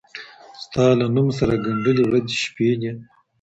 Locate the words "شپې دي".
2.43-2.91